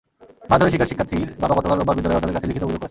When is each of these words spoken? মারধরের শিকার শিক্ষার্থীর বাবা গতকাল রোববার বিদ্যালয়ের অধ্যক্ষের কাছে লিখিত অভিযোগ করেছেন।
মারধরের 0.49 0.73
শিকার 0.73 0.89
শিক্ষার্থীর 0.89 1.27
বাবা 1.41 1.53
গতকাল 1.57 1.77
রোববার 1.77 1.95
বিদ্যালয়ের 1.97 2.17
অধ্যক্ষের 2.21 2.37
কাছে 2.37 2.47
লিখিত 2.49 2.63
অভিযোগ 2.63 2.69
করেছেন। 2.71 2.79